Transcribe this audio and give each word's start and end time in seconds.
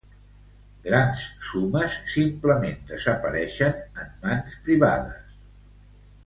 Gran 0.85 1.11
sumes 1.49 1.97
simplement 2.13 2.81
desapareixen, 2.93 3.77
en 4.05 4.09
man 4.25 4.43
privades. 4.69 5.37